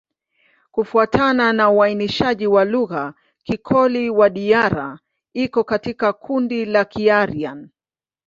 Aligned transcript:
Kufuatana 0.71 1.53
na 1.53 1.69
uainishaji 1.69 2.47
wa 2.47 2.65
lugha, 2.65 3.13
Kikoli-Wadiyara 3.43 4.99
iko 5.33 5.63
katika 5.63 6.13
kundi 6.13 6.65
la 6.65 6.85
Kiaryan. 6.85 7.69